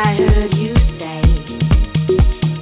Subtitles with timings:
[0.00, 1.20] I heard you say.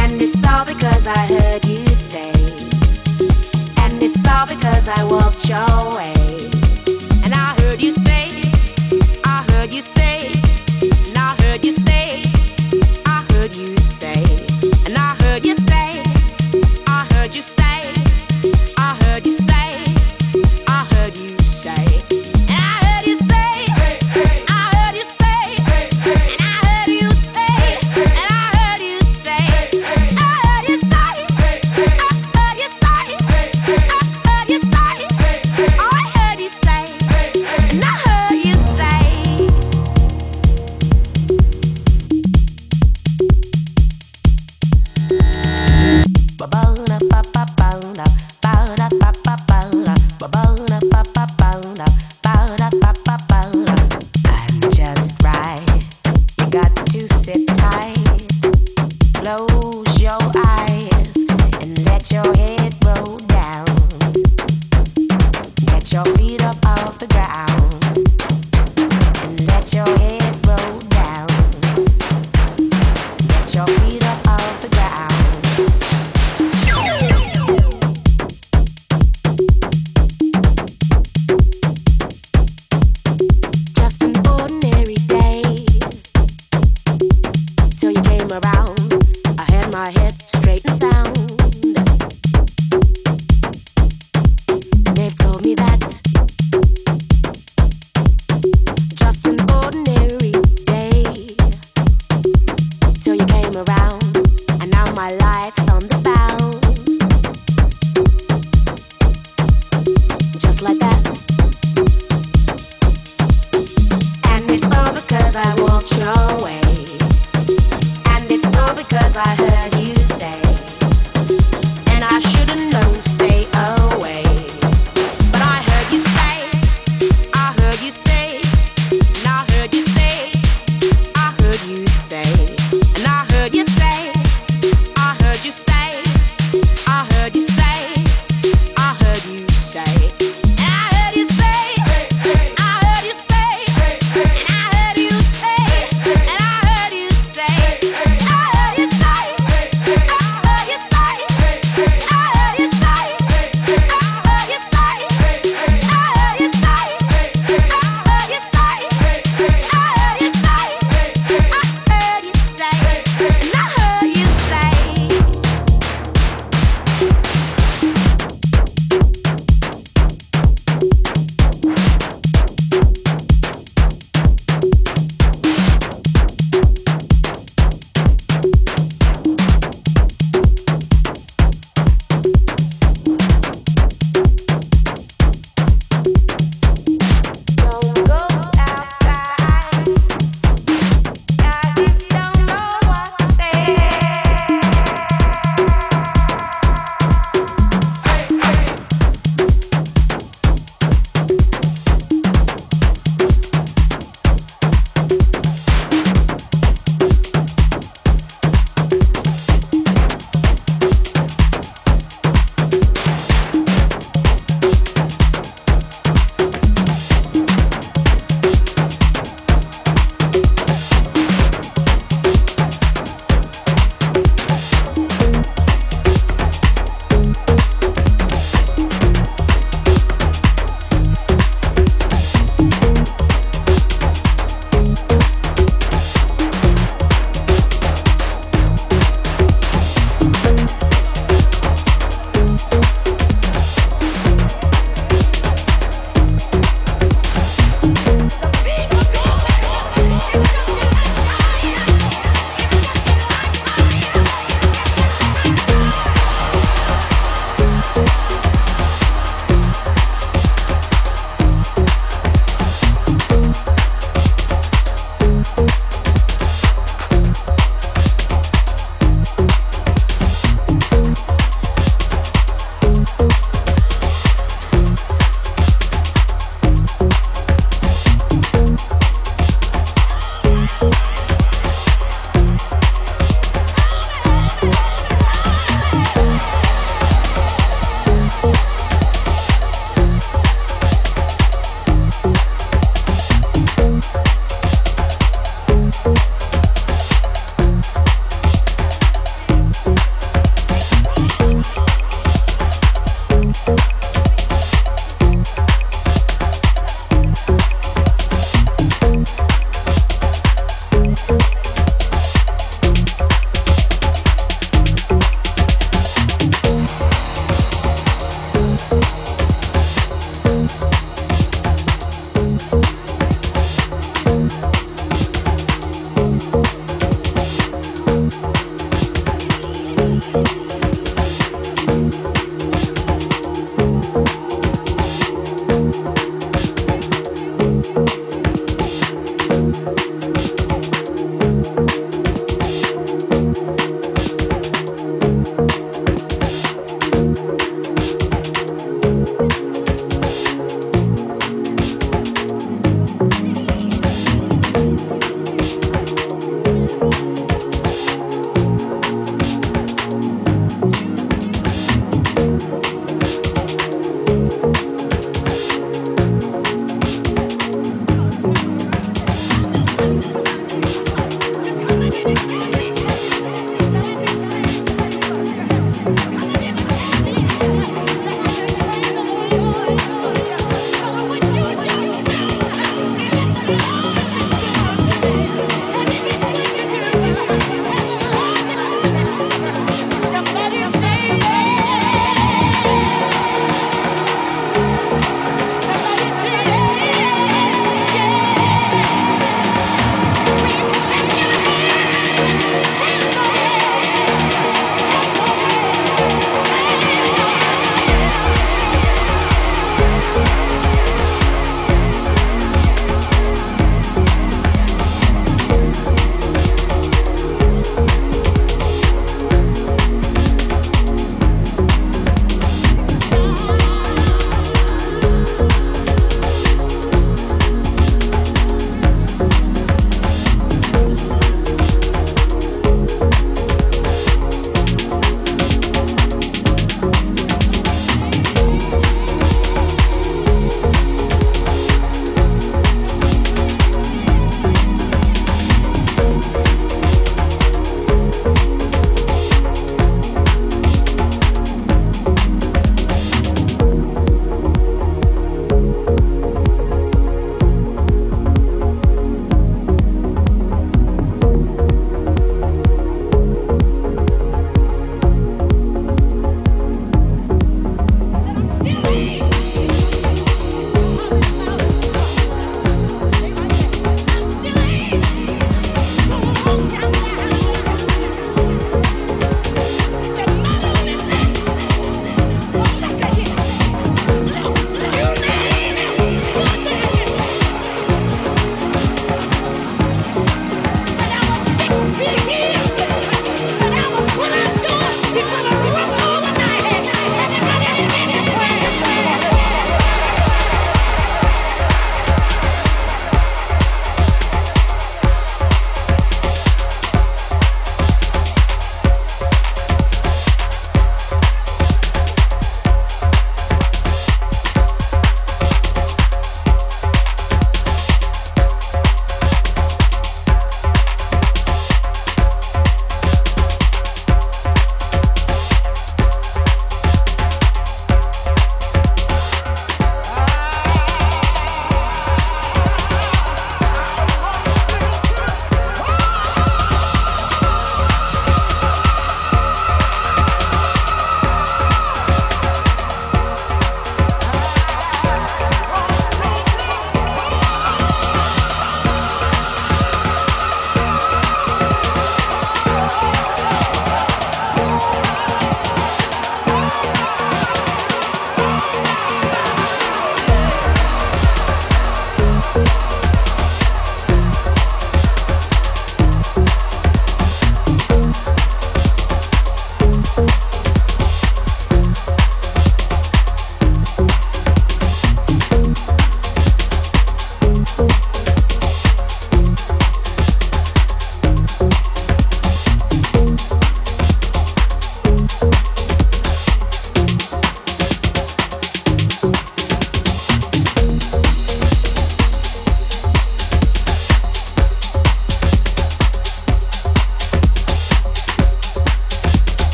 [0.00, 2.32] And it's all because I heard you say.
[3.82, 6.17] And it's all because I walked your.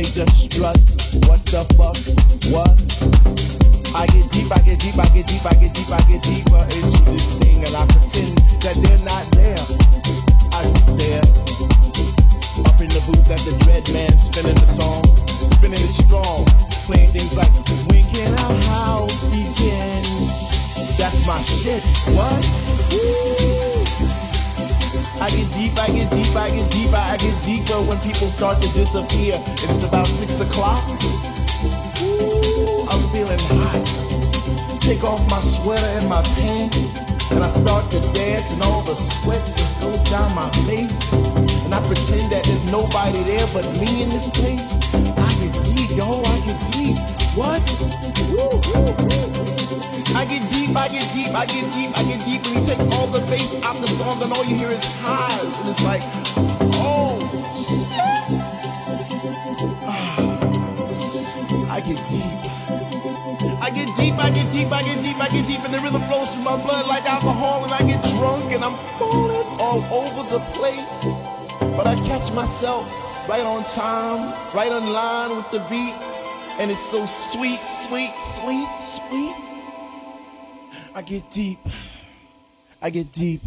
[0.00, 0.80] They just strut.
[1.28, 1.92] What the fuck?
[2.48, 2.72] What?
[3.92, 6.64] I get deep, I get deep, I get deep, I get deep, I get deeper.
[6.72, 6.89] It's
[28.40, 29.36] start to disappear.
[29.52, 30.80] It's about six o'clock.
[32.00, 33.84] Ooh, I'm feeling hot.
[34.80, 37.04] Take off my sweater and my pants.
[37.36, 41.12] And I start to dance and all the sweat just goes down my face.
[41.68, 44.88] And I pretend that there's nobody there but me in this place.
[45.20, 46.96] I get deep, yo, I get deep.
[47.36, 47.60] What?
[50.16, 52.40] I get deep, I get deep, I get deep, I get deep.
[52.40, 55.60] And you take all the bass out the song, and all you hear is highs.
[55.60, 56.00] And it's like,
[64.50, 66.86] get deep, I get deep, I get deep, and the rhythm flows through my blood
[66.86, 71.06] like alcohol, and I get drunk, and I'm falling all over the place.
[71.76, 72.84] But I catch myself
[73.28, 75.94] right on time, right on line with the beat,
[76.58, 79.36] and it's so sweet, sweet, sweet, sweet.
[80.94, 81.58] I get deep.
[82.82, 83.42] I get deep.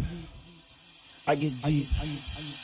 [1.26, 1.86] I get deep.
[1.98, 2.63] Now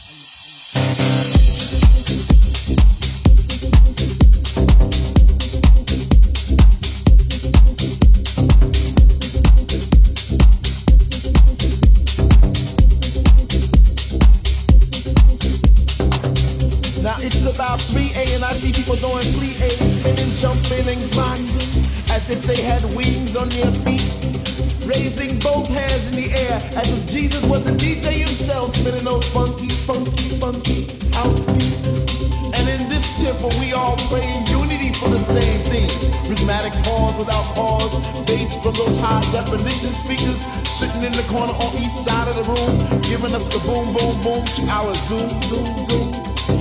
[39.59, 43.59] high speakers sitting in the corner on each side of the room, giving us the
[43.67, 46.09] boom, boom, boom to our zoom, zoom, zoom.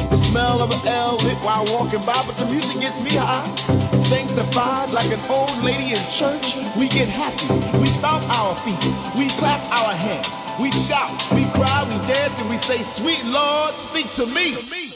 [0.09, 3.45] The smell of an L lit while walking by, but the music gets me high.
[3.93, 6.57] Sanctified like an old lady in church.
[6.77, 7.45] We get happy,
[7.77, 8.81] we stomp our feet,
[9.13, 13.75] we clap our hands, we shout, we cry, we dance, and we say, Sweet Lord,
[13.77, 14.88] speak to me.